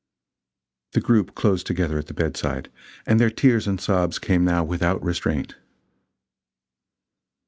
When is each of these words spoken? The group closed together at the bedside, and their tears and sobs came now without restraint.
The 0.93 0.99
group 0.99 1.35
closed 1.35 1.67
together 1.67 1.99
at 1.99 2.07
the 2.07 2.15
bedside, 2.15 2.71
and 3.05 3.19
their 3.19 3.29
tears 3.29 3.67
and 3.67 3.79
sobs 3.79 4.17
came 4.17 4.43
now 4.43 4.63
without 4.63 5.03
restraint. 5.03 5.57